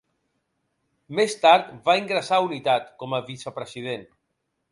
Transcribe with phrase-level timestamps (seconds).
[1.19, 4.09] Més tard, va ingressar a Unitat, com a vicepresident.